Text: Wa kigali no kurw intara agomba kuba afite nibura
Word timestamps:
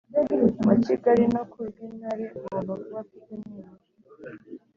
Wa 0.67 0.75
kigali 0.85 1.23
no 1.33 1.43
kurw 1.51 1.75
intara 1.85 2.25
agomba 2.31 2.73
kuba 2.81 2.99
afite 3.03 3.31
nibura 3.39 3.71